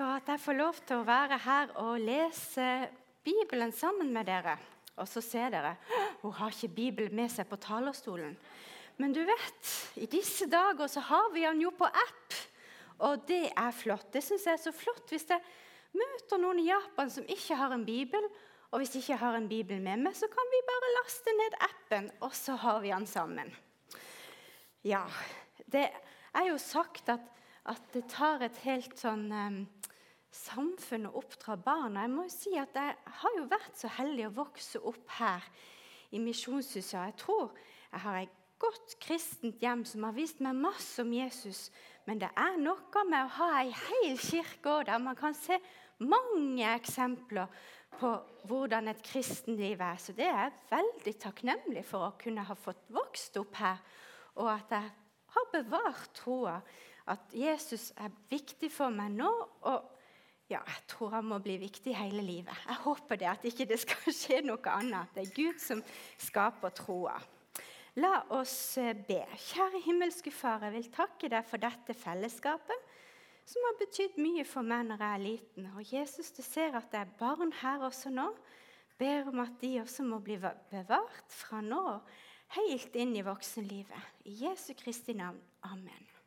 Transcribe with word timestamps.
for 0.00 0.16
at 0.16 0.30
jeg 0.32 0.40
får 0.40 0.56
lov 0.56 0.76
til 0.88 0.96
å 0.96 1.04
være 1.04 1.36
her 1.44 1.72
og 1.82 2.00
lese 2.00 2.66
Bibelen 3.20 3.72
sammen 3.76 4.08
med 4.14 4.30
dere. 4.30 4.54
Og 4.96 5.04
så 5.08 5.20
ser 5.20 5.50
dere 5.52 5.74
hun 6.22 6.32
har 6.38 6.54
ikke 6.54 6.70
Bibelen 6.72 7.16
med 7.18 7.28
seg 7.28 7.48
på 7.50 7.58
talerstolen. 7.60 8.32
Men 8.96 9.12
du 9.12 9.20
vet, 9.28 9.72
i 10.00 10.08
disse 10.08 10.46
dager 10.48 10.88
så 10.88 11.02
har 11.04 11.28
vi 11.34 11.44
den 11.44 11.60
jo 11.66 11.72
på 11.76 11.84
app. 11.84 12.36
Og 13.04 13.26
det 13.28 13.50
er 13.52 13.76
flott. 13.76 14.08
Det 14.12 14.22
syns 14.24 14.46
jeg 14.48 14.56
er 14.56 14.62
så 14.62 14.72
flott 14.72 15.12
hvis 15.12 15.26
jeg 15.28 15.44
møter 15.92 16.40
noen 16.40 16.62
i 16.62 16.68
Japan 16.70 17.12
som 17.12 17.28
ikke 17.28 17.58
har 17.60 17.74
en 17.76 17.84
bibel. 17.84 18.24
Og 18.70 18.80
hvis 18.80 18.94
jeg 18.96 19.04
ikke 19.04 19.18
har 19.20 19.36
en 19.36 19.48
bibel 19.50 19.82
med 19.84 20.06
meg, 20.06 20.16
så 20.16 20.30
kan 20.32 20.48
vi 20.52 20.62
bare 20.68 20.94
laste 20.96 21.34
ned 21.36 21.58
appen, 21.66 22.08
og 22.24 22.32
så 22.38 22.56
har 22.62 22.80
vi 22.80 22.92
den 22.94 23.08
sammen. 23.08 23.52
Ja, 24.86 25.02
det 25.68 25.90
er 25.90 26.48
jo 26.48 26.56
sagt 26.56 27.12
at, 27.12 27.28
at 27.68 27.84
det 27.92 28.06
tar 28.14 28.46
et 28.46 28.62
helt 28.64 28.96
sånn 28.96 29.28
um, 30.30 30.34
samfunn 30.34 31.08
å 31.08 31.16
oppdra 31.20 31.56
barna. 31.58 32.04
Jeg 32.06 32.14
må 32.14 32.26
jo 32.26 32.34
si 32.34 32.54
at 32.58 32.74
jeg 32.74 32.96
har 33.20 33.36
jo 33.36 33.48
vært 33.50 33.78
så 33.78 33.90
heldig 33.98 34.28
å 34.28 34.36
vokse 34.40 34.80
opp 34.80 35.16
her 35.18 35.46
i 36.10 36.20
Misjonshuset. 36.22 36.98
Jeg 36.98 37.16
tror 37.18 37.50
jeg 37.90 38.02
har 38.04 38.20
et 38.20 38.36
godt 38.60 38.96
kristent 39.02 39.62
hjem 39.62 39.84
som 39.88 40.04
har 40.06 40.14
vist 40.14 40.40
meg 40.44 40.58
masse 40.58 41.00
om 41.02 41.12
Jesus. 41.12 41.68
Men 42.06 42.20
det 42.20 42.30
er 42.38 42.58
noe 42.60 43.04
med 43.08 43.24
å 43.24 43.34
ha 43.38 43.50
ei 43.62 43.74
hel 43.74 44.18
kirke 44.20 44.80
der 44.86 45.02
man 45.02 45.18
kan 45.18 45.34
se 45.36 45.58
mange 46.00 46.64
eksempler 46.64 47.50
på 47.98 48.12
hvordan 48.48 48.88
et 48.92 49.02
kristenliv 49.04 49.80
er. 49.82 49.98
Så 50.00 50.14
det 50.16 50.28
er 50.28 50.46
jeg 50.46 50.58
veldig 50.70 51.16
takknemlig 51.20 51.84
for 51.88 52.06
å 52.06 52.16
kunne 52.20 52.44
ha 52.46 52.56
fått 52.56 52.86
vokst 52.92 53.36
opp 53.40 53.58
her. 53.60 53.80
Og 54.38 54.48
at 54.52 54.76
jeg 54.76 54.92
har 55.34 55.50
bevart 55.52 56.14
troa. 56.16 56.60
At 57.10 57.32
Jesus 57.34 57.90
er 57.98 58.12
viktig 58.30 58.70
for 58.72 58.92
meg 58.94 59.16
nå. 59.16 59.30
og 59.66 59.99
ja, 60.50 60.60
jeg 60.66 60.86
tror 60.90 61.14
han 61.14 61.28
må 61.30 61.38
bli 61.42 61.56
viktig 61.62 61.94
hele 61.94 62.22
livet. 62.26 62.64
Jeg 62.66 62.82
håper 62.84 63.20
det 63.20 63.28
at 63.30 63.44
ikke 63.46 63.68
det 63.70 63.78
skal 63.82 64.14
skje 64.20 64.40
noe 64.46 64.72
annet. 64.74 65.12
Det 65.14 65.26
er 65.26 65.36
Gud 65.36 65.60
som 65.62 65.82
skaper 66.18 66.74
troa. 66.74 67.18
La 67.98 68.20
oss 68.36 68.78
eh, 68.78 68.94
be. 68.94 69.22
Kjære 69.50 69.82
himmelske 69.86 70.32
Far, 70.34 70.62
jeg 70.66 70.76
vil 70.76 70.90
takke 70.94 71.30
deg 71.32 71.46
for 71.46 71.62
dette 71.62 71.96
fellesskapet 71.98 72.88
som 73.50 73.64
har 73.66 73.78
betydd 73.80 74.18
mye 74.22 74.44
for 74.46 74.66
meg 74.66 74.86
når 74.86 75.00
jeg 75.02 75.16
er 75.16 75.24
liten. 75.24 75.70
Og 75.74 75.92
Jesus, 75.94 76.30
du 76.36 76.42
ser 76.46 76.76
at 76.78 76.90
det 76.92 77.00
er 77.02 77.16
barn 77.18 77.50
her 77.62 77.82
også 77.86 78.12
nå. 78.14 78.28
Ber 79.00 79.30
om 79.32 79.42
at 79.42 79.56
de 79.62 79.78
også 79.80 80.04
må 80.06 80.20
bli 80.22 80.36
bevart 80.38 81.34
fra 81.34 81.62
nå 81.64 81.82
helt 82.58 82.96
inn 83.00 83.16
i 83.16 83.26
voksenlivet. 83.26 84.14
I 84.28 84.38
Jesu 84.44 84.74
Kristi 84.78 85.16
navn. 85.18 85.40
Amen. 85.66 86.19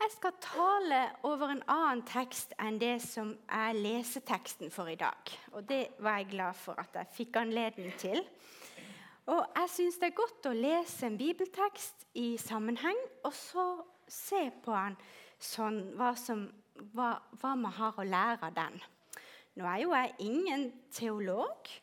Jeg 0.00 0.12
skal 0.14 0.32
tale 0.40 0.98
over 1.28 1.50
en 1.52 1.62
annen 1.68 2.00
tekst 2.08 2.54
enn 2.56 2.78
det 2.80 2.94
som 3.04 3.34
er 3.52 3.76
leseteksten 3.76 4.70
for 4.72 4.88
i 4.88 4.96
dag. 4.96 5.32
Og 5.52 5.66
det 5.68 5.90
var 6.00 6.22
jeg 6.22 6.30
glad 6.30 6.56
for 6.56 6.80
at 6.80 6.94
jeg 6.96 7.10
fikk 7.18 7.36
anledning 7.36 7.92
til. 8.00 8.22
Og 9.28 9.42
jeg 9.58 9.68
syns 9.74 9.98
det 10.00 10.08
er 10.08 10.16
godt 10.16 10.48
å 10.48 10.54
lese 10.56 11.04
en 11.04 11.18
bibeltekst 11.20 12.06
i 12.16 12.38
sammenheng, 12.40 12.96
og 13.28 13.34
så 13.36 13.66
se 14.08 14.46
på 14.64 14.72
den 14.72 14.96
sånn 15.36 15.82
hva, 16.00 16.14
som, 16.16 16.46
hva, 16.96 17.10
hva 17.42 17.52
man 17.60 17.76
har 17.76 18.00
å 18.00 18.08
lære 18.08 18.48
av 18.48 18.56
den. 18.56 18.80
Nå 19.60 19.68
er 19.68 19.84
jo 19.84 19.92
jeg 19.92 20.16
ingen 20.30 20.66
teolog, 20.96 21.74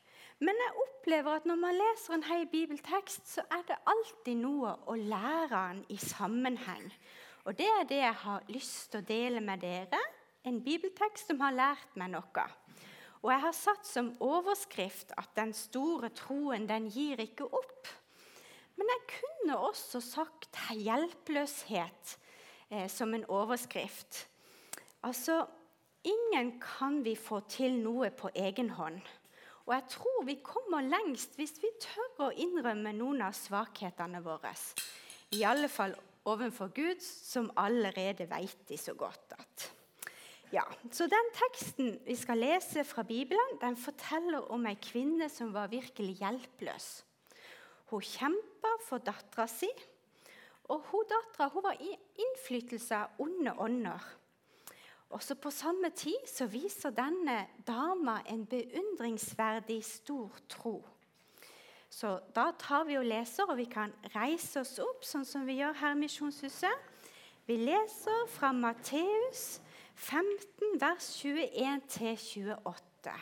men 0.42 0.58
jeg 0.66 0.76
opplever 0.88 1.38
at 1.38 1.46
når 1.46 1.62
man 1.62 1.78
leser 1.78 2.18
en 2.18 2.26
hel 2.32 2.50
bibeltekst, 2.50 3.30
så 3.38 3.46
er 3.54 3.62
det 3.70 3.78
alltid 3.94 4.42
noe 4.42 4.74
å 4.90 4.98
lære 4.98 5.54
den 5.54 5.86
i 5.94 6.02
sammenheng. 6.02 6.90
Og 7.48 7.56
det 7.56 7.68
er 7.72 7.86
det 7.88 8.00
jeg 8.02 8.16
har 8.26 8.48
lyst 8.52 8.90
til 8.92 9.00
å 9.00 9.08
dele 9.08 9.40
med 9.40 9.62
dere. 9.64 10.00
En 10.44 10.60
bibeltekst 10.64 11.30
som 11.32 11.40
har 11.40 11.56
lært 11.56 11.94
meg 11.96 12.12
noe. 12.12 12.48
Og 13.24 13.32
jeg 13.32 13.44
har 13.46 13.56
satt 13.56 13.88
som 13.88 14.10
overskrift 14.20 15.14
at 15.18 15.30
'den 15.36 15.54
store 15.54 16.10
troen, 16.10 16.68
den 16.68 16.90
gir 16.92 17.20
ikke 17.24 17.48
opp'. 17.48 17.88
Men 18.76 18.88
jeg 18.94 19.16
kunne 19.16 19.58
også 19.58 20.02
sagt 20.02 20.58
'hjelpeløshet' 20.72 22.18
eh, 22.72 22.90
som 22.90 23.14
en 23.14 23.26
overskrift. 23.26 24.28
Altså, 25.04 25.46
ingen 26.04 26.60
kan 26.60 27.06
vi 27.06 27.16
få 27.16 27.40
til 27.40 27.80
noe 27.80 28.10
på 28.10 28.30
egen 28.36 28.70
hånd. 28.70 29.02
Og 29.66 29.74
jeg 29.74 29.84
tror 29.90 30.24
vi 30.26 30.40
kommer 30.44 30.82
lengst 30.82 31.36
hvis 31.36 31.56
vi 31.62 31.68
tør 31.80 32.28
å 32.28 32.32
innrømme 32.32 32.94
noen 32.94 33.22
av 33.22 33.32
svakhetene 33.32 34.24
våre. 34.24 34.54
I 35.32 35.44
alle 35.44 35.68
fall 35.68 35.96
overfor 36.28 36.70
Gud, 36.76 37.02
som 37.02 37.50
allerede 37.58 38.28
vet 38.30 38.70
de 38.70 38.78
så 38.78 38.94
godt 38.98 39.36
at 39.40 39.72
ja, 40.52 40.64
så 40.92 41.08
Den 41.12 41.32
teksten 41.36 42.00
vi 42.06 42.16
skal 42.16 42.38
lese 42.40 42.84
fra 42.88 43.04
Bibelen, 43.04 43.58
den 43.62 43.76
forteller 43.76 44.46
om 44.52 44.64
ei 44.70 44.78
kvinne 44.80 45.28
som 45.30 45.52
var 45.54 45.68
virkelig 45.68 46.22
hjelpeløs. 46.22 46.86
Hun 47.92 48.04
kjempa 48.04 48.72
for 48.88 49.04
dattera 49.04 49.48
si, 49.52 49.68
og 50.72 50.86
hun 50.88 51.04
dattera 51.12 51.64
var 51.64 51.76
i 51.84 51.92
innflytelse 52.24 52.96
av 52.96 53.20
onde 53.20 53.52
ånder. 53.60 54.08
Også 55.10 55.36
på 55.36 55.52
samme 55.52 55.92
tid 55.96 56.28
så 56.28 56.48
viser 56.52 56.96
denne 56.96 57.46
dama 57.68 58.22
en 58.28 58.46
beundringsverdig 58.48 59.84
stor 59.86 60.32
tro. 60.48 60.80
Så 61.90 62.20
da 62.36 62.52
tar 62.60 62.84
vi 62.88 62.98
og 63.00 63.06
leser, 63.08 63.48
og 63.48 63.58
vi 63.58 63.66
kan 63.72 63.94
reise 64.16 64.62
oss 64.62 64.78
opp, 64.84 65.06
sånn 65.08 65.26
som 65.26 65.48
vi 65.48 65.60
gjør 65.62 65.78
her 65.80 65.96
i 65.96 66.02
Misjonshuset. 66.02 66.94
Vi 67.48 67.56
leser 67.62 68.26
fra 68.34 68.52
Matteus 68.52 69.62
15, 69.96 70.76
vers 70.82 71.08
21-28 71.24 73.16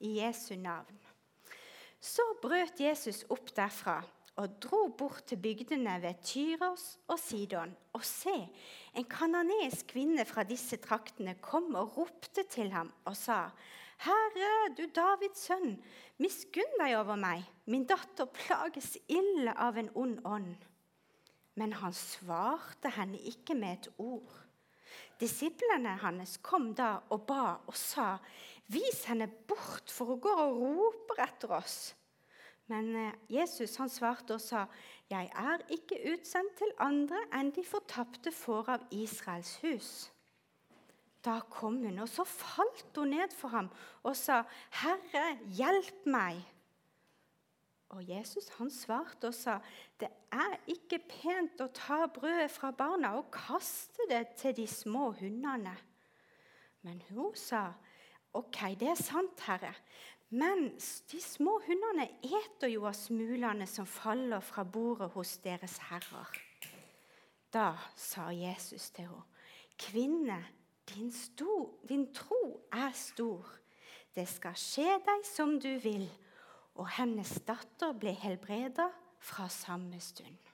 i 0.00 0.16
Jesu 0.18 0.56
navn. 0.56 0.98
Så 2.00 2.24
brøt 2.42 2.80
Jesus 2.80 3.24
opp 3.32 3.52
derfra 3.56 4.00
og 4.36 4.56
dro 4.60 4.82
bort 4.92 5.24
til 5.30 5.40
bygdene 5.40 5.96
ved 6.02 6.20
Tyros 6.24 6.98
og 7.08 7.18
Sidon. 7.20 7.72
Og 7.96 8.04
se, 8.04 8.34
en 8.96 9.08
kananeisk 9.08 9.92
kvinne 9.94 10.26
fra 10.28 10.44
disse 10.44 10.76
traktene 10.82 11.38
kom 11.40 11.72
og 11.74 11.96
ropte 11.96 12.44
til 12.50 12.72
ham 12.72 12.92
og 13.04 13.16
sa:" 13.16 13.48
Herre, 14.04 14.52
du 14.76 14.84
Davids 14.92 15.46
sønn, 15.48 15.76
miskunn 16.20 16.80
deg 16.80 16.96
over 16.98 17.18
meg. 17.20 17.44
Min 17.66 17.86
datter 17.88 18.28
plages 18.28 18.96
ille 19.08 19.54
av 19.56 19.78
en 19.80 19.90
ond 19.96 20.18
ånd. 20.28 20.66
Men 21.56 21.72
han 21.80 21.94
svarte 21.96 22.92
henne 22.92 23.20
ikke 23.32 23.56
med 23.56 23.78
et 23.78 23.88
ord. 23.96 24.34
Disiplene 25.20 25.94
hans 26.02 26.36
kom 26.44 26.74
da 26.76 26.98
og 27.14 27.24
ba 27.28 27.56
og 27.64 27.76
sa, 27.76 28.18
vis 28.68 29.06
henne 29.08 29.28
bort, 29.48 29.88
for 29.88 30.12
hun 30.12 30.20
går 30.20 30.42
og 30.44 30.58
roper 30.60 31.22
etter 31.24 31.54
oss. 31.56 31.78
Men 32.66 32.90
eh, 32.98 33.14
Jesus 33.30 33.76
han 33.80 33.90
svarte 33.92 34.36
og 34.36 34.42
sa, 34.42 34.66
jeg 35.08 35.30
er 35.30 35.62
ikke 35.72 36.02
utsendt 36.12 36.56
til 36.58 36.72
andre 36.82 37.22
enn 37.38 37.52
de 37.54 37.62
fortapte 37.64 38.32
får 38.34 38.72
av 38.74 38.86
Israels 38.90 39.54
hus. 39.62 39.90
Da 41.26 41.40
kom 41.50 41.80
hun, 41.82 41.98
og 41.98 42.08
så 42.08 42.24
falt 42.24 42.94
hun 42.94 43.10
ned 43.10 43.32
for 43.34 43.48
ham 43.48 43.70
og 44.02 44.14
sa, 44.16 44.42
'Herre, 44.70 45.38
hjelp 45.58 46.06
meg.' 46.06 46.44
Og 47.88 48.08
Jesus 48.08 48.48
han 48.58 48.70
svarte 48.70 49.26
og 49.26 49.34
sa, 49.34 49.58
'Det 49.98 50.08
er 50.32 50.56
ikke 50.66 50.98
pent 50.98 51.60
å 51.60 51.66
ta 51.74 52.06
brødet 52.06 52.50
fra 52.50 52.70
barna 52.70 53.16
og 53.18 53.30
kaste 53.30 54.06
det 54.08 54.28
til 54.36 54.56
de 54.56 54.66
små 54.66 55.10
hundene.' 55.10 55.78
Men 56.82 57.02
hun 57.10 57.34
sa, 57.34 57.72
'Ok, 58.34 58.78
det 58.80 58.88
er 58.88 59.02
sant, 59.02 59.40
Herre.' 59.40 59.74
Men 60.30 60.72
de 61.12 61.20
små 61.22 61.60
hundene 61.66 62.08
eter 62.22 62.68
jo 62.68 62.86
av 62.86 62.94
smulene 62.98 63.66
som 63.66 63.86
faller 63.86 64.40
fra 64.40 64.64
bordet 64.64 65.10
hos 65.14 65.36
deres 65.38 65.78
herrer. 65.78 66.32
Da 67.52 67.76
sa 67.96 68.30
Jesus 68.34 68.90
til 68.90 69.06
henne, 69.06 69.22
'Kvinne, 69.78 70.44
din, 70.94 71.12
stor, 71.12 71.78
din 71.88 72.06
tro 72.14 72.68
er 72.72 72.92
stor. 72.94 73.46
Det 74.14 74.26
skal 74.28 74.56
skje 74.56 74.96
deg 75.06 75.26
som 75.28 75.56
du 75.60 75.72
vil. 75.82 76.06
Og 76.76 76.88
hennes 76.98 77.30
datter 77.48 77.94
ble 77.96 78.12
helbreda 78.20 78.88
fra 79.20 79.48
samme 79.52 80.00
stund. 80.00 80.52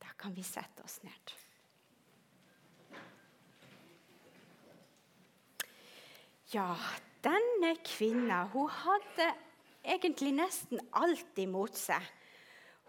Da 0.00 0.12
kan 0.18 0.34
vi 0.36 0.44
sette 0.44 0.84
oss 0.84 1.00
ned. 1.04 1.32
Ja, 6.52 6.76
denne 7.24 7.76
kvinna 7.80 8.42
hun 8.52 8.68
hadde 8.68 9.30
egentlig 9.82 10.34
nesten 10.36 10.82
alt 10.92 11.38
imot 11.40 11.78
seg. 11.80 12.02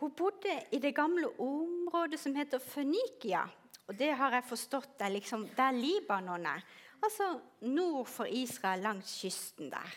Hun 0.02 0.12
bodde 0.12 0.58
i 0.76 0.82
det 0.84 0.92
gamle 0.98 1.30
området 1.40 2.20
som 2.20 2.36
heter 2.36 2.60
Fønikia. 2.60 3.46
Og 3.88 3.98
det 4.00 4.14
har 4.16 4.38
jeg 4.38 4.48
forstått 4.48 5.02
er 5.04 5.14
liksom 5.14 5.46
der 5.58 5.76
Libanon 5.76 6.46
er. 6.48 6.64
Altså 7.04 7.34
nord 7.68 8.08
for 8.08 8.30
Israel, 8.30 8.84
langs 8.86 9.18
kysten 9.20 9.72
der. 9.74 9.96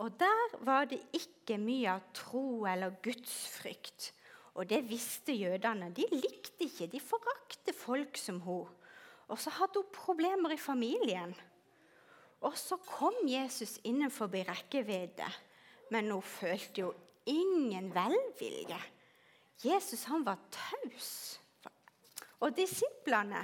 Og 0.00 0.12
der 0.20 0.56
var 0.64 0.88
det 0.88 1.00
ikke 1.16 1.58
mye 1.60 1.94
av 1.94 2.04
tro 2.16 2.64
eller 2.68 2.96
gudsfrykt. 3.04 4.12
Og 4.54 4.68
det 4.68 4.82
visste 4.88 5.32
jødene. 5.36 5.92
De 5.96 6.06
likte 6.12 6.66
ikke, 6.66 6.88
de 6.92 7.00
forakte 7.00 7.72
folk 7.76 8.18
som 8.20 8.40
hun. 8.44 8.68
Og 9.30 9.38
så 9.38 9.52
hadde 9.54 9.80
hun 9.80 9.94
problemer 9.94 10.52
i 10.52 10.60
familien. 10.60 11.34
Og 12.40 12.56
så 12.58 12.76
kom 12.76 13.14
Jesus 13.28 13.78
innenfor 13.84 14.32
rekkevidde, 14.32 15.28
men 15.90 16.10
hun 16.10 16.22
følte 16.22 16.80
jo 16.80 16.94
ingen 17.26 17.94
velvilje. 17.94 18.80
Jesus 19.64 20.04
han 20.04 20.24
var 20.24 20.38
taus. 20.50 21.39
Og 22.40 22.56
disiplene 22.56 23.42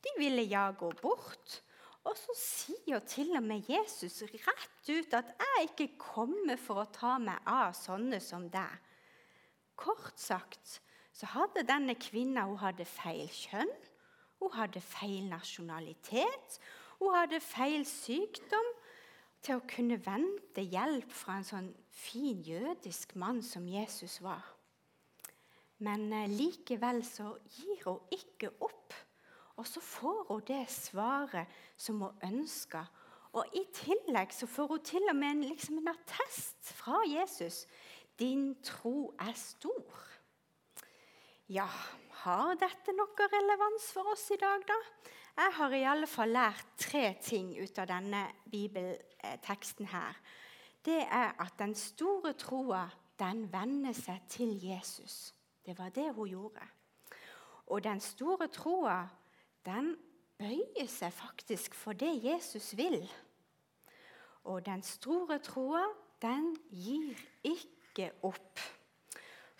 de 0.00 0.12
ville 0.18 0.46
ja 0.48 0.70
gå 0.72 0.90
bort. 1.02 1.60
Og 2.08 2.16
så 2.16 2.34
sier 2.36 3.02
til 3.04 3.34
og 3.36 3.44
med 3.44 3.66
Jesus 3.68 4.22
rett 4.22 4.88
ut 4.88 5.14
at 5.14 5.34
'jeg 5.38 5.68
ikke 5.68 5.98
kommer 5.98 6.56
for 6.56 6.80
å 6.80 6.92
ta 6.92 7.18
meg 7.18 7.38
av 7.46 7.72
sånne 7.72 8.20
som 8.20 8.48
deg'. 8.50 8.78
Kort 9.76 10.18
sagt 10.20 10.80
så 11.12 11.26
hadde 11.26 11.66
denne 11.68 11.94
kvinna 11.94 12.46
hun 12.48 12.56
hadde 12.56 12.84
feil 12.84 13.28
kjønn, 13.28 13.72
hun 14.40 14.52
hadde 14.52 14.80
feil 14.80 15.28
nasjonalitet, 15.28 16.60
hun 16.98 17.14
hadde 17.14 17.40
feil 17.40 17.84
sykdom 17.84 18.70
til 19.42 19.56
å 19.56 19.66
kunne 19.68 19.98
vente 20.04 20.64
hjelp 20.64 21.12
fra 21.12 21.36
en 21.40 21.44
sånn 21.44 21.68
fin 21.90 22.40
jødisk 22.44 23.16
mann 23.16 23.42
som 23.42 23.68
Jesus 23.68 24.22
var. 24.22 24.44
Men 25.84 26.10
eh, 26.12 26.28
likevel 26.28 27.02
så 27.06 27.34
gir 27.56 27.84
hun 27.86 28.00
ikke 28.14 28.52
opp. 28.60 28.96
Og 29.60 29.66
så 29.68 29.80
får 29.84 30.24
hun 30.28 30.42
det 30.48 30.64
svaret 30.72 31.60
som 31.76 32.00
hun 32.04 32.24
ønsker. 32.24 32.86
Og 33.36 33.46
i 33.54 33.62
tillegg 33.74 34.32
så 34.34 34.48
får 34.50 34.74
hun 34.74 34.84
til 34.84 35.08
og 35.10 35.16
med 35.16 35.36
en, 35.36 35.44
liksom 35.52 35.78
en 35.78 35.92
attest 35.92 36.72
fra 36.74 37.00
Jesus. 37.06 37.64
Din 38.18 38.54
tro 38.64 39.12
er 39.20 39.36
stor. 39.38 40.06
Ja, 41.50 41.68
har 42.24 42.54
dette 42.60 42.92
noe 42.94 43.28
relevans 43.32 43.88
for 43.94 44.12
oss 44.12 44.28
i 44.34 44.38
dag, 44.40 44.64
da? 44.68 44.76
Jeg 45.40 45.54
har 45.56 45.74
i 45.74 45.84
alle 45.88 46.08
fall 46.10 46.34
lært 46.34 46.74
tre 46.78 47.14
ting 47.22 47.54
ut 47.56 47.78
av 47.80 47.88
denne 47.88 48.26
bibelteksten 48.50 49.88
her. 49.88 50.18
Det 50.84 51.00
er 51.06 51.32
at 51.40 51.56
den 51.58 51.74
store 51.76 52.34
troa, 52.38 52.84
den 53.20 53.46
vender 53.52 53.96
seg 53.96 54.26
til 54.28 54.52
Jesus. 54.64 55.30
Det 55.66 55.78
var 55.78 55.88
det 55.88 56.12
hun 56.14 56.28
gjorde. 56.28 56.66
Og 57.66 57.84
den 57.84 58.00
store 58.00 58.48
troa, 58.48 59.08
den 59.66 59.94
bøyer 60.38 60.88
seg 60.88 61.12
faktisk 61.12 61.74
for 61.76 61.92
det 61.92 62.12
Jesus 62.24 62.72
vil. 62.76 63.02
Og 64.44 64.64
den 64.66 64.82
store 64.82 65.38
troa, 65.44 65.84
den 66.22 66.54
gir 66.72 67.16
ikke 67.44 68.10
opp. 68.26 68.60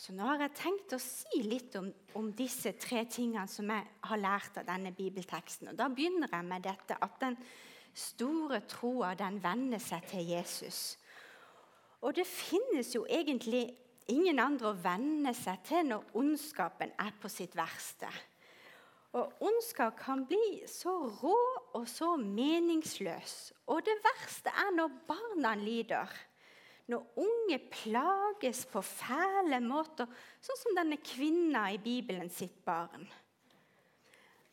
Så 0.01 0.15
nå 0.17 0.25
har 0.25 0.41
jeg 0.41 0.57
tenkt 0.57 0.95
å 0.97 1.01
si 1.03 1.43
litt 1.45 1.75
om, 1.77 1.91
om, 2.17 2.31
disse 2.33 2.73
tre 2.81 3.03
tingene 3.05 3.45
som 3.53 3.69
jeg 3.69 3.85
har 4.09 4.21
lært 4.21 4.57
av 4.57 4.65
denne 4.65 4.95
bibelteksten. 4.97 5.69
Og 5.69 5.77
Da 5.77 5.91
begynner 5.93 6.31
jeg 6.33 6.47
med 6.49 6.65
dette 6.65 6.97
at 6.97 7.19
den 7.21 7.37
store 7.93 8.63
troa 8.71 9.13
den 9.19 9.37
vender 9.45 9.83
seg 9.83 10.07
til 10.09 10.25
Jesus. 10.25 10.97
Og 12.01 12.17
det 12.17 12.25
finnes 12.25 12.95
jo 12.95 13.05
egentlig 13.05 13.67
ingen 14.11 14.41
andre 14.43 14.73
å 14.73 14.81
venne 14.83 15.33
seg 15.37 15.63
til 15.67 15.89
når 15.93 16.17
ondskapen 16.19 16.93
er 17.01 17.15
på 17.21 17.31
sitt 17.33 17.57
verste. 17.59 18.11
Og 19.19 19.43
ondskap 19.43 19.97
kan 19.99 20.23
bli 20.29 20.63
så 20.71 20.93
rå 21.19 21.39
og 21.75 21.87
så 21.91 22.13
meningsløs. 22.21 23.37
Og 23.73 23.83
det 23.87 23.97
verste 24.05 24.53
er 24.55 24.71
når 24.77 24.93
barna 25.09 25.57
lider. 25.59 26.11
Når 26.91 27.23
unge 27.23 27.59
plages 27.71 28.65
på 28.71 28.83
fæle 28.83 29.59
måter, 29.63 30.11
sånn 30.43 30.59
som 30.63 30.79
denne 30.79 30.99
kvinna 31.03 31.69
i 31.75 31.79
Bibelen 31.83 32.31
sitt 32.35 32.63
barn. 32.67 33.07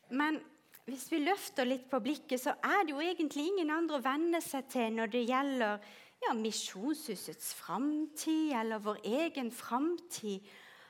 Men 0.09 0.39
hvis 0.88 1.07
vi 1.12 1.19
løfter 1.19 1.68
litt 1.68 1.89
på 1.92 2.00
blikket, 2.01 2.39
så 2.42 2.54
er 2.63 2.86
det 2.86 2.94
jo 2.94 3.01
egentlig 3.04 3.50
ingen 3.50 3.74
andre 3.74 3.98
å 4.00 4.06
venne 4.06 4.42
seg 4.42 4.69
til 4.71 4.94
når 4.95 5.13
det 5.13 5.25
gjelder 5.27 5.89
ja, 6.27 6.33
Misjonshusets 6.33 7.53
framtid 7.56 8.51
eller 8.51 8.79
vår 8.83 8.97
egen 9.03 9.51
framtid. 9.51 10.39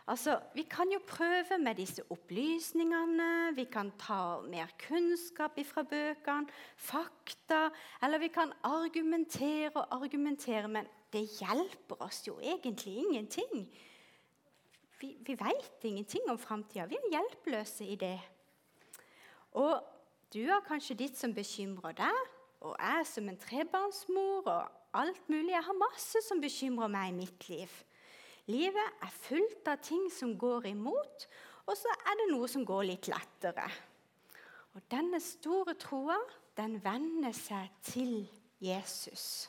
Altså, 0.07 0.39
vi 0.55 0.63
kan 0.63 0.89
jo 0.91 0.99
prøve 1.07 1.57
med 1.59 1.75
disse 1.75 2.03
opplysningene, 2.09 3.55
vi 3.55 3.63
kan 3.63 3.91
ta 3.99 4.39
mer 4.41 4.71
kunnskap 4.79 5.59
fra 5.65 5.83
bøkene, 5.83 6.47
fakta 6.77 7.69
Eller 8.01 8.17
vi 8.17 8.27
kan 8.27 8.53
argumentere 8.63 9.71
og 9.75 10.03
argumentere, 10.03 10.67
men 10.67 10.87
det 11.13 11.27
hjelper 11.39 12.01
oss 12.01 12.27
jo 12.27 12.39
egentlig 12.39 12.97
ingenting. 12.97 13.67
Vi, 14.99 15.17
vi 15.19 15.35
veit 15.39 15.83
ingenting 15.83 16.29
om 16.29 16.39
framtida. 16.39 16.85
Vi 16.85 16.95
er 16.95 17.11
hjelpeløse 17.11 17.85
i 17.85 17.95
det. 17.95 18.19
Og 19.51 19.83
du 20.33 20.47
har 20.47 20.65
kanskje 20.67 20.95
ditt 20.95 21.17
som 21.17 21.33
bekymrer 21.33 21.91
deg, 21.91 22.25
og 22.61 22.75
jeg 22.79 23.05
som 23.05 23.29
en 23.29 23.37
trebarnsmor 23.37 24.47
og 24.47 24.71
alt 24.97 25.29
mulig. 25.31 25.53
Jeg 25.53 25.65
har 25.67 25.77
masse 25.79 26.21
som 26.25 26.41
bekymrer 26.41 26.91
meg 26.91 27.11
i 27.11 27.17
mitt 27.21 27.49
liv. 27.51 27.73
Livet 28.47 29.03
er 29.03 29.19
fullt 29.27 29.67
av 29.67 29.81
ting 29.83 30.07
som 30.13 30.37
går 30.39 30.69
imot, 30.71 31.27
og 31.67 31.75
så 31.75 31.91
er 32.07 32.19
det 32.21 32.29
noe 32.31 32.47
som 32.51 32.63
går 32.67 32.87
litt 32.87 33.09
lettere. 33.11 33.67
Og 34.77 34.83
denne 34.91 35.19
store 35.23 35.75
troa, 35.79 36.17
den 36.57 36.77
vender 36.83 37.35
seg 37.35 37.71
til 37.85 38.21
Jesus. 38.63 39.47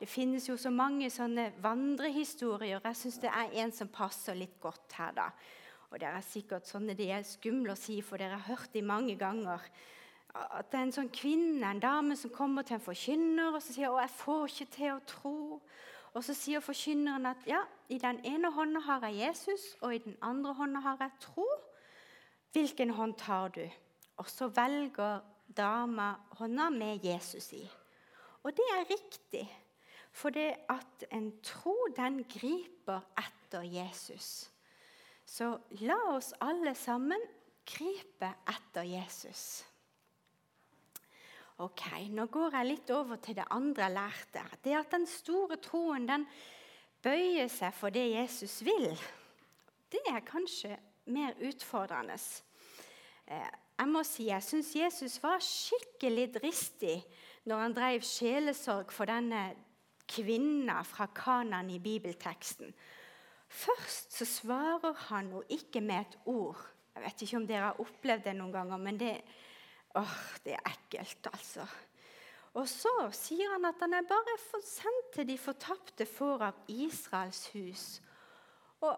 Det 0.00 0.08
finnes 0.08 0.46
jo 0.48 0.56
så 0.56 0.70
mange 0.72 1.10
sånne 1.12 1.50
vandrehistorier. 1.60 2.80
Jeg 2.84 2.96
syns 2.96 3.18
det 3.20 3.32
er 3.32 3.56
en 3.64 3.72
som 3.74 3.90
passer 3.92 4.38
litt 4.38 4.56
godt 4.62 4.94
her. 4.96 5.12
da. 5.16 5.26
Og 5.90 5.98
det 6.00 6.08
er 6.08 6.24
sikkert 6.24 6.68
sånne 6.70 6.94
de 6.96 7.10
er 7.12 7.26
skumle 7.26 7.74
å 7.74 7.78
si, 7.78 7.98
for 8.00 8.22
dere 8.22 8.38
har 8.38 8.54
hørt 8.54 8.72
dem 8.72 8.88
mange 8.88 9.16
ganger 9.20 9.66
at 10.34 10.70
det 10.70 10.78
er 10.78 10.86
en 10.86 10.94
sånn 10.94 11.10
kvinne, 11.14 11.64
en 11.66 11.82
dame, 11.82 12.16
som 12.16 12.32
kommer 12.34 12.66
til 12.66 12.78
en 12.78 12.84
forkynner 12.84 13.54
og 13.54 13.62
så 13.62 13.72
sier 13.74 13.90
hun, 13.90 14.00
'Jeg 14.00 14.10
får 14.10 14.44
ikke 14.46 14.72
til 14.76 14.92
å 14.92 15.00
tro'. 15.06 15.60
Og 16.14 16.24
så 16.24 16.34
sier 16.34 16.60
forkynneren 16.60 17.26
at 17.26 17.46
ja, 17.46 17.60
i 17.88 17.98
den 17.98 18.20
ene 18.26 18.50
hånda 18.50 18.80
har 18.80 19.06
jeg 19.06 19.28
Jesus, 19.28 19.76
og 19.80 19.94
i 19.94 19.98
den 19.98 20.16
andre 20.22 20.54
hånda 20.54 20.80
har 20.80 20.96
jeg 21.00 21.10
tro. 21.20 21.46
Hvilken 22.52 22.90
hånd 22.90 23.14
tar 23.14 23.48
du? 23.48 23.68
Og 24.16 24.26
så 24.30 24.48
velger 24.48 25.20
dama 25.56 26.14
hånda 26.38 26.70
med 26.70 27.04
Jesus 27.04 27.52
i. 27.52 27.70
Og 28.42 28.56
det 28.56 28.66
er 28.74 28.90
riktig, 28.90 29.46
for 30.12 30.30
det 30.30 30.54
at 30.68 31.04
en 31.12 31.32
tro, 31.42 31.76
den 31.96 32.24
griper 32.24 33.00
etter 33.18 33.62
Jesus. 33.62 34.50
Så 35.26 35.58
la 35.70 35.98
oss 36.10 36.32
alle 36.40 36.74
sammen 36.74 37.20
gripe 37.66 38.32
etter 38.48 38.82
Jesus. 38.82 39.64
Ok, 41.60 41.82
Nå 42.08 42.24
går 42.32 42.54
jeg 42.56 42.68
litt 42.70 42.90
over 42.94 43.18
til 43.20 43.36
det 43.36 43.44
andre 43.52 43.84
jeg 43.84 43.92
lærte. 43.92 44.44
Det 44.64 44.72
at 44.78 44.94
den 44.94 45.04
store 45.08 45.58
troen 45.60 46.06
den 46.08 46.22
bøyer 47.04 47.50
seg 47.52 47.74
for 47.76 47.92
det 47.92 48.06
Jesus 48.14 48.62
vil, 48.64 48.88
det 49.92 50.00
er 50.08 50.24
kanskje 50.24 50.78
mer 51.12 51.36
utfordrende. 51.44 52.16
Eh, 53.26 53.50
jeg 53.76 53.88
må 53.92 54.04
si, 54.08 54.30
jeg 54.30 54.44
syns 54.46 54.70
Jesus 54.76 55.18
var 55.20 55.44
skikkelig 55.44 56.30
dristig 56.38 56.96
når 57.48 57.64
han 57.66 57.76
drev 57.76 58.08
sjelesorg 58.08 58.92
for 58.92 59.10
denne 59.10 59.50
kvinna 60.08 60.80
fra 60.88 61.10
Kanan 61.12 61.68
i 61.72 61.78
bibelteksten. 61.82 62.72
Først 63.50 64.16
så 64.16 64.24
svarer 64.24 64.96
han 65.10 65.28
henne 65.28 65.44
ikke 65.52 65.84
med 65.84 66.06
et 66.06 66.18
ord. 66.24 66.60
Jeg 66.94 67.04
vet 67.04 67.22
ikke 67.24 67.36
om 67.36 67.46
dere 67.48 67.68
har 67.68 67.84
opplevd 67.84 68.26
det 68.30 68.36
noen 68.38 68.52
ganger, 68.54 68.80
men 68.80 68.98
det, 69.00 69.14
Åh, 69.98 70.18
det 70.44 70.54
er 70.54 70.68
ekkelt, 70.70 71.26
altså. 71.32 71.66
Og 72.58 72.66
så 72.68 72.92
sier 73.14 73.52
han 73.52 73.66
at 73.68 73.82
han 73.82 73.94
er 73.94 74.06
bare 74.06 74.36
sendt 74.66 75.12
til 75.14 75.28
de 75.28 75.36
fortapte 75.38 76.06
får 76.06 76.46
av 76.48 76.72
Israels 76.72 77.44
hus. 77.54 77.84
Og 78.82 78.96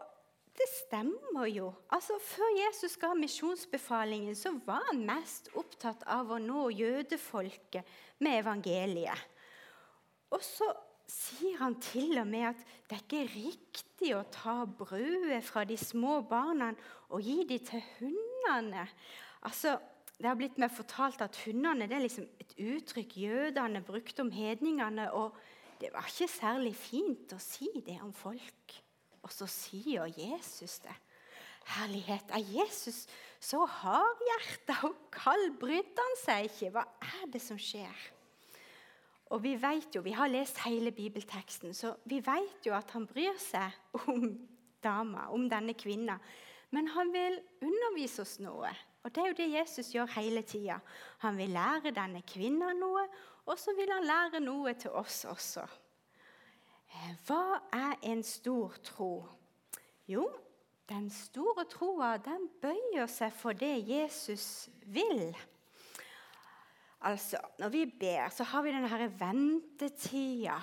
det 0.57 0.69
stemmer 0.69 1.49
jo. 1.49 1.73
Altså, 1.93 2.19
Før 2.21 2.49
Jesus 2.59 2.97
ga 3.01 3.13
misjonsbefalingen, 3.17 4.37
så 4.37 4.55
var 4.67 4.85
han 4.91 5.05
mest 5.09 5.51
opptatt 5.57 6.05
av 6.09 6.33
å 6.33 6.41
nå 6.41 6.69
jødefolket 6.77 7.89
med 8.25 8.41
evangeliet. 8.41 9.29
Og 10.33 10.41
så 10.45 10.69
sier 11.09 11.59
han 11.61 11.77
til 11.83 12.17
og 12.21 12.29
med 12.29 12.47
at 12.53 12.61
det 12.89 12.97
er 12.97 13.05
ikke 13.05 13.33
riktig 13.35 14.13
å 14.17 14.25
ta 14.33 14.63
brødet 14.65 15.43
fra 15.45 15.65
de 15.69 15.77
små 15.77 16.21
barna 16.29 16.71
og 17.13 17.25
gi 17.25 17.43
dem 17.49 17.65
til 17.69 17.83
hundene. 17.99 18.87
Altså, 19.45 19.77
det 20.19 20.29
har 20.29 20.39
blitt 20.39 20.59
meg 20.61 20.73
fortalt 20.75 21.23
at 21.25 21.39
hundene 21.47 21.89
det 21.91 21.97
er 21.97 22.05
liksom 22.05 22.29
et 22.43 22.55
uttrykk 22.61 23.17
jødene 23.25 23.83
brukte 23.87 24.23
om 24.23 24.31
hedningene. 24.35 25.09
Og 25.19 25.35
det 25.81 25.91
var 25.95 26.07
ikke 26.07 26.31
særlig 26.31 26.75
fint 26.79 27.33
å 27.35 27.41
si 27.43 27.71
det 27.87 27.99
om 28.05 28.13
folk. 28.15 28.77
Og 29.23 29.33
så 29.33 29.49
sier 29.51 30.11
Jesus 30.15 30.79
det. 30.85 30.95
Herlighet, 31.73 32.31
er 32.35 32.43
Jesus 32.43 33.05
så 33.43 33.63
hardhjerta 33.67 34.81
og 34.89 34.97
kald? 35.15 35.53
Brydde 35.61 36.03
han 36.03 36.19
seg 36.19 36.49
ikke? 36.51 36.73
Hva 36.75 36.87
er 37.07 37.29
det 37.31 37.43
som 37.43 37.59
skjer? 37.61 38.09
Og 39.33 39.41
Vi 39.43 39.55
vet 39.57 39.95
jo, 39.95 40.03
vi 40.05 40.13
har 40.13 40.29
lest 40.29 40.59
hele 40.67 40.91
bibelteksten, 40.93 41.73
så 41.75 41.95
vi 42.05 42.19
vet 42.21 42.67
jo 42.67 42.75
at 42.77 42.91
han 42.93 43.07
bryr 43.09 43.39
seg 43.41 43.73
om 44.05 44.27
dama, 44.85 45.31
om 45.33 45.47
denne 45.49 45.73
kvinna. 45.79 46.19
Men 46.73 46.89
han 46.89 47.13
vil 47.13 47.39
undervise 47.63 48.25
oss 48.25 48.39
noe. 48.41 48.71
Og 49.03 49.11
Det 49.11 49.23
er 49.23 49.29
jo 49.33 49.39
det 49.39 49.51
Jesus 49.51 49.91
gjør 49.93 50.15
hele 50.15 50.43
tida. 50.47 50.79
Han 51.25 51.37
vil 51.37 51.53
lære 51.53 51.93
denne 51.95 52.23
kvinnen 52.27 52.79
noe, 52.81 53.07
og 53.47 53.59
så 53.59 53.75
vil 53.77 53.91
han 53.91 54.07
lære 54.07 54.41
noe 54.41 54.75
til 54.79 54.95
oss 54.95 55.25
også. 55.29 55.67
Eh, 56.93 57.15
hva 57.27 57.61
er 57.75 57.97
en 58.13 58.23
stor 58.23 58.77
tro? 58.85 59.13
Jo, 60.07 60.29
den 60.89 61.09
store 61.11 61.65
troa 61.71 62.17
bøyer 62.63 63.09
seg 63.11 63.33
for 63.33 63.57
det 63.57 63.89
Jesus 63.89 64.69
vil. 64.87 65.33
Altså, 67.03 67.39
Når 67.59 67.69
vi 67.69 67.87
ber, 67.87 68.29
så 68.29 68.45
har 68.45 68.63
vi 68.63 68.73
denne 68.73 69.11
ventetida. 69.19 70.61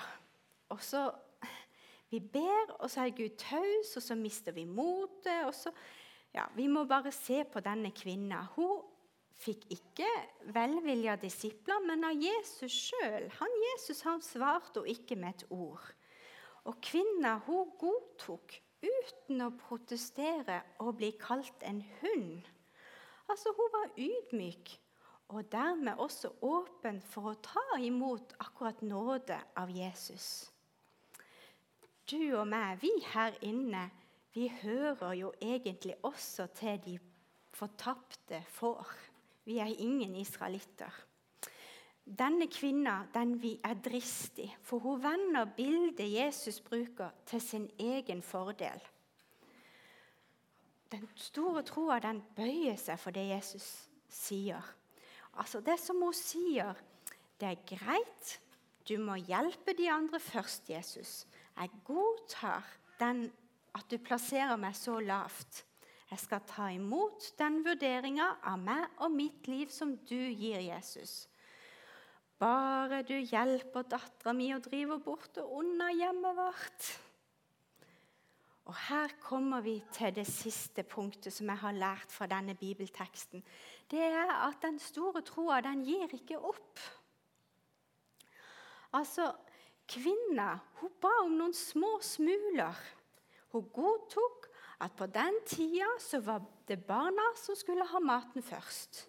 Og 0.68 0.82
så 0.82 1.10
Vi 2.10 2.20
ber, 2.20 2.74
og 2.80 2.90
så 2.90 3.04
er 3.06 3.16
Gud 3.16 3.36
taus, 3.38 3.96
og 3.96 4.02
så 4.02 4.16
mister 4.18 4.52
vi 4.52 4.64
motet. 4.64 5.44
og 5.46 5.54
ja, 6.34 6.44
Vi 6.56 6.66
må 6.66 6.84
bare 6.84 7.12
se 7.12 7.44
på 7.44 7.60
denne 7.60 7.92
kvinna. 7.94 8.42
Hun 8.56 8.82
fikk 9.40 9.64
ikke 9.72 10.08
velvilja 10.52 11.16
disipler, 11.16 11.80
men 11.86 12.04
av 12.04 12.18
Jesus 12.18 12.72
sjøl. 12.90 13.30
Han 13.38 13.56
Jesus 13.70 14.02
han 14.02 14.22
svarte 14.22 14.82
henne 14.82 14.96
ikke 14.96 15.16
med 15.16 15.34
et 15.34 15.46
ord. 15.50 15.86
Og 16.68 16.76
kvinna 16.84 17.38
hun 17.46 17.70
godtok 17.80 18.58
uten 18.82 19.40
å 19.44 19.52
protestere 19.56 20.60
og 20.80 20.96
bli 21.00 21.12
kalt 21.20 21.62
en 21.64 21.80
hund. 22.00 22.46
Altså, 23.30 23.54
Hun 23.56 23.72
var 23.72 23.92
ydmyk 23.96 24.80
og 25.30 25.52
dermed 25.52 25.98
også 26.02 26.32
åpen 26.42 26.98
for 27.06 27.30
å 27.30 27.38
ta 27.38 27.78
imot 27.78 28.34
akkurat 28.42 28.82
nåde 28.82 29.38
av 29.56 29.70
Jesus. 29.70 30.50
Du 32.10 32.18
og 32.34 32.48
meg, 32.50 32.80
vi 32.82 32.90
her 33.12 33.36
inne, 33.46 33.84
vi 34.34 34.48
hører 34.62 35.12
jo 35.14 35.32
egentlig 35.42 35.94
også 36.02 36.46
til 36.58 36.80
de 36.84 36.98
fortapte 37.54 38.42
får. 38.48 38.88
Vi 39.44 39.58
er 39.58 39.70
ingen 39.78 40.16
israelitter. 40.16 40.90
Denne 42.04 42.48
kvinna 42.50 43.04
den 43.14 43.36
vi 43.42 43.52
er 43.64 43.74
dristig, 43.78 44.48
for 44.62 44.82
hun 44.82 45.02
vender 45.02 45.44
bildet 45.56 46.08
Jesus 46.12 46.60
bruker, 46.60 47.10
til 47.26 47.40
sin 47.40 47.70
egen 47.78 48.22
fordel. 48.22 48.82
Den 50.90 51.08
store 51.14 51.62
troa 51.62 52.00
den 52.02 52.22
bøyer 52.36 52.76
seg 52.76 52.98
for 52.98 53.14
det 53.14 53.28
Jesus 53.28 53.66
sier. 54.10 54.64
Altså 55.38 55.60
Det 55.60 55.78
som 55.78 56.02
hun 56.02 56.14
sier, 56.14 56.74
det 57.38 57.52
er 57.52 57.66
greit, 57.76 58.40
du 58.90 58.96
må 58.98 59.14
hjelpe 59.22 59.74
de 59.78 59.86
andre 59.92 60.18
først, 60.20 60.68
Jesus. 60.70 61.24
Jeg 61.54 61.70
godtar 61.86 62.66
den 62.98 63.28
at 63.76 63.86
du 63.90 64.00
plasserer 64.02 64.58
meg 64.58 64.74
så 64.74 64.98
lavt. 64.98 65.64
Jeg 66.10 66.18
skal 66.18 66.42
ta 66.42 66.66
imot 66.74 67.28
den 67.38 67.60
vurderinga 67.62 68.32
av 68.50 68.58
meg 68.58 68.88
og 68.98 69.12
mitt 69.14 69.46
liv 69.46 69.70
som 69.70 69.94
du 70.08 70.18
gir, 70.18 70.58
Jesus. 70.58 71.28
Bare 72.40 73.04
du 73.06 73.14
hjelper 73.14 73.86
dattera 73.86 74.34
mi 74.34 74.48
og 74.56 74.64
driver 74.64 74.98
bort 75.04 75.38
og 75.38 75.60
unna 75.60 75.90
hjemmet 75.94 76.38
vårt. 76.38 76.88
Og 78.70 78.76
Her 78.88 79.12
kommer 79.22 79.62
vi 79.62 79.76
til 79.92 80.14
det 80.14 80.26
siste 80.30 80.82
punktet 80.86 81.34
som 81.34 81.48
jeg 81.50 81.62
har 81.62 81.78
lært 81.78 82.10
fra 82.14 82.26
denne 82.30 82.54
bibelteksten. 82.58 83.42
Det 83.90 84.02
er 84.02 84.30
at 84.48 84.58
den 84.62 84.78
store 84.82 85.22
troa, 85.26 85.60
den 85.62 85.84
gir 85.86 86.10
ikke 86.16 86.38
opp. 86.38 86.82
Altså, 88.96 89.30
Kvinna 89.90 90.54
hun 90.78 90.92
ba 91.02 91.10
om 91.24 91.34
noen 91.34 91.54
små 91.56 91.96
smuler. 92.04 92.78
Hun 93.50 93.66
godtok 93.74 94.46
at 94.84 94.94
på 94.96 95.08
den 95.10 95.40
tida 95.48 95.88
så 95.98 96.20
var 96.22 96.44
det 96.68 96.78
barna 96.86 97.24
som 97.38 97.58
skulle 97.58 97.86
ha 97.90 98.00
maten 98.02 98.44
først. 98.44 99.08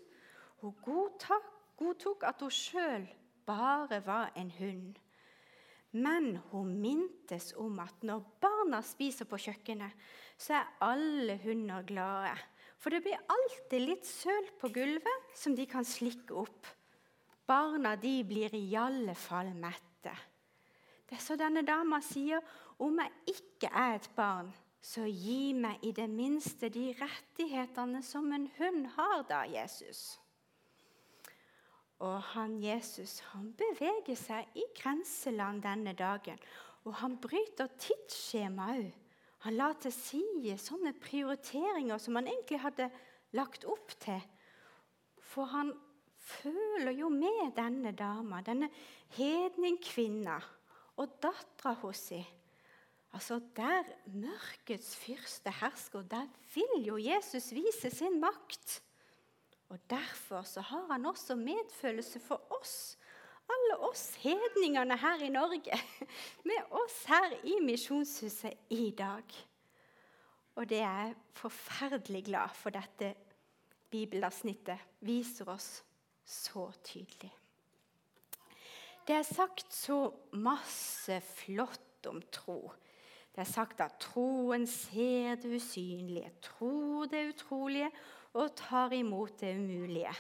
Hun 0.62 0.74
godtok, 0.82 1.46
godtok 1.78 2.26
at 2.26 2.42
hun 2.42 2.54
sjøl 2.54 3.06
bare 3.46 4.02
var 4.06 4.34
en 4.36 4.50
hund. 4.58 4.98
Men 5.92 6.38
hun 6.50 6.74
mintes 6.82 7.52
om 7.60 7.80
at 7.84 8.04
når 8.08 8.24
barna 8.42 8.82
spiser 8.86 9.28
på 9.30 9.38
kjøkkenet, 9.44 9.94
så 10.40 10.62
er 10.62 10.76
alle 10.88 11.38
hunder 11.44 11.86
glade. 11.86 12.34
For 12.82 12.90
det 12.90 13.04
blir 13.06 13.20
alltid 13.30 13.84
litt 13.86 14.08
søl 14.08 14.48
på 14.58 14.72
gulvet 14.74 15.34
som 15.38 15.54
de 15.54 15.68
kan 15.70 15.86
slikke 15.86 16.34
opp. 16.42 16.70
Barna 17.48 17.96
de 17.96 18.22
blir 18.24 18.54
i 18.56 18.76
alle 18.80 19.16
fall 19.16 19.54
mette. 19.56 20.14
Det 21.08 21.18
er 21.18 21.24
så 21.24 21.36
denne 21.36 21.64
dama 21.68 22.00
sier 22.06 22.40
om 22.82 23.00
jeg 23.02 23.36
ikke 23.36 23.72
er 23.76 23.98
et 23.98 24.10
barn, 24.16 24.52
så 24.82 25.04
gi 25.06 25.52
meg 25.54 25.84
i 25.86 25.92
det 25.94 26.08
minste 26.10 26.72
de 26.74 26.88
rettighetene 26.98 28.02
som 28.06 28.32
en 28.34 28.48
hund 28.58 28.88
har, 28.96 29.22
da, 29.30 29.44
Jesus. 29.46 30.22
Og 32.02 32.18
han 32.32 32.56
Jesus 32.64 33.20
han 33.34 33.52
beveger 33.58 34.18
seg 34.18 34.58
i 34.58 34.66
grenseland 34.78 35.62
denne 35.62 35.94
dagen. 35.94 36.40
Og 36.88 36.96
han 36.98 37.20
bryter 37.22 37.70
tidsskjemaet 37.78 38.88
òg. 38.88 38.98
Han 39.42 39.56
la 39.58 39.72
til 39.82 39.94
side 39.94 40.54
sånne 40.62 40.92
prioriteringer 41.02 41.98
som 41.98 42.18
han 42.20 42.28
egentlig 42.30 42.60
hadde 42.62 42.92
lagt 43.34 43.64
opp 43.66 43.94
til. 44.02 44.22
For 45.18 45.50
han 45.50 45.72
føler 46.22 46.94
jo 46.96 47.10
med 47.10 47.56
denne 47.58 47.92
dama, 47.98 48.42
denne 48.46 48.70
hedningkvinna 49.18 50.38
og 51.02 51.18
dattera 51.24 51.76
hennes. 51.82 52.30
Altså, 53.14 53.42
Der 53.56 53.84
mørkets 54.06 54.96
fyrste 54.96 55.52
hersker, 55.52 56.02
der 56.02 56.28
vil 56.54 56.86
jo 56.86 56.98
Jesus 56.98 57.52
vise 57.52 57.90
sin 57.90 58.20
makt. 58.22 58.84
Og 59.70 59.80
Derfor 59.90 60.42
så 60.42 60.62
har 60.62 60.88
han 60.92 61.06
også 61.06 61.36
medfølelse 61.36 62.20
for 62.20 62.42
oss, 62.62 62.98
alle 63.50 63.78
oss 63.90 64.16
hedningene 64.16 64.98
her 64.98 65.24
i 65.24 65.30
Norge, 65.30 65.80
med 66.50 66.72
oss 66.72 67.06
her 67.06 67.36
i 67.44 67.60
Misjonshuset 67.62 68.54
i 68.70 68.94
dag. 68.98 69.24
Og 70.56 70.70
det 70.70 70.80
er 70.80 71.04
jeg 71.04 71.16
forferdelig 71.34 72.26
glad 72.26 72.56
for 72.56 72.70
dette 72.70 73.16
bibelavsnittet 73.92 74.80
viser 75.00 75.50
oss 75.50 75.84
så 76.32 76.70
tydelig. 76.84 77.32
Det 79.08 79.16
er 79.16 79.28
sagt 79.28 79.74
så 79.74 80.12
masse 80.34 81.22
flott 81.22 82.08
om 82.08 82.22
tro. 82.32 82.72
Det 83.36 83.44
er 83.44 83.50
sagt 83.50 83.82
at 83.82 84.00
troen 84.00 84.68
ser 84.68 85.36
det 85.36 85.56
usynlige, 85.56 86.32
tror 86.42 87.06
det 87.12 87.28
utrolige 87.34 87.92
og 88.34 88.56
tar 88.56 88.92
imot 88.96 89.40
det 89.40 89.56
umulige. 89.58 90.14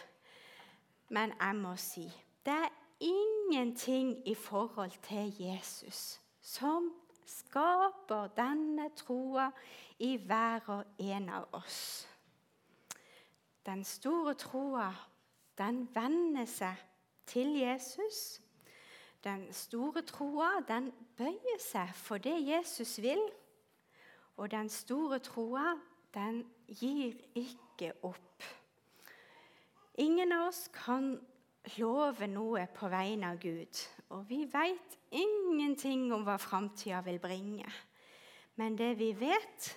Men 1.09 1.33
jeg 1.39 1.55
må 1.55 1.75
si 1.75 2.07
det 2.45 2.53
er 2.53 2.69
ingenting 2.99 4.27
i 4.27 4.35
forhold 4.35 4.91
til 5.03 5.33
Jesus 5.39 6.19
som 6.41 6.91
skaper 7.25 8.31
denne 8.35 8.89
troa 8.97 9.51
i 9.99 10.15
hver 10.17 10.69
og 10.73 10.83
en 10.99 11.29
av 11.29 11.47
oss. 11.53 12.07
Den 13.65 13.83
store 13.85 14.33
troa, 14.33 14.89
den 15.61 15.85
vender 15.93 16.49
seg 16.49 16.87
til 17.29 17.53
Jesus 17.61 18.41
den 19.23 19.43
store 19.53 20.01
troa 20.01 20.63
den 20.65 20.89
bøyer 21.17 21.59
seg 21.61 21.91
for 21.93 22.21
det 22.21 22.39
Jesus 22.41 22.97
vil. 23.03 23.21
Og 24.41 24.49
den 24.51 24.69
store 24.69 25.19
troa 25.21 25.75
den 26.15 26.41
gir 26.65 27.13
ikke 27.37 27.91
opp. 28.01 28.47
Ingen 30.01 30.33
av 30.33 30.47
oss 30.47 30.63
kan 30.73 31.13
love 31.77 32.27
noe 32.31 32.65
på 32.73 32.89
vegne 32.89 33.29
av 33.29 33.37
Gud. 33.43 33.83
Og 34.09 34.25
vi 34.29 34.41
veit 34.49 34.97
ingenting 35.13 36.09
om 36.15 36.25
hva 36.25 36.39
framtida 36.41 37.03
vil 37.05 37.21
bringe. 37.21 37.69
Men 38.57 38.73
det 38.79 38.95
vi 38.97 39.11
vet, 39.19 39.69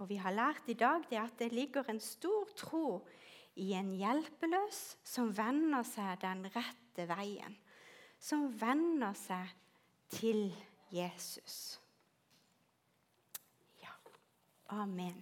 og 0.00 0.08
vi 0.08 0.16
har 0.16 0.32
lært 0.32 0.70
i 0.72 0.78
dag, 0.78 1.04
det 1.10 1.18
er 1.18 1.28
at 1.28 1.36
det 1.38 1.52
ligger 1.52 1.90
en 1.92 2.00
stor 2.00 2.48
tro 2.56 3.02
i 3.60 3.72
en 3.76 3.92
hjelpeløs 3.98 4.80
som 5.04 5.32
vender 5.36 5.84
seg 5.86 6.20
den 6.22 6.46
rette 6.54 7.08
veien 7.10 7.58
som 8.22 8.46
vender 8.60 9.16
seg 9.18 9.50
til 10.12 10.44
Jesus. 10.92 11.80
Ja. 13.82 13.94
Amen. 14.78 15.18